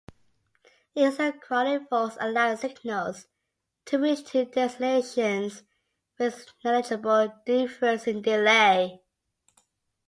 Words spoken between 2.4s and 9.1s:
signals to reach two destinations with negligible difference in delay.